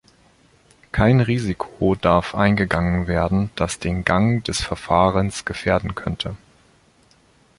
[0.91, 6.35] Kein Risiko darf eingegangen werden, das den Gang des Verfahrens gefährden könnte.